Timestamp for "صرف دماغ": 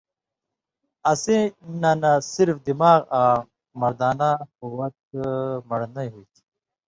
2.33-2.99